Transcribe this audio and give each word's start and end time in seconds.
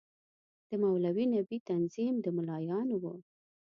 د 0.69 0.71
مولوي 0.83 1.25
نبي 1.35 1.57
تنظیم 1.69 2.15
د 2.21 2.25
ملايانو 2.37 2.95
وو. 3.03 3.15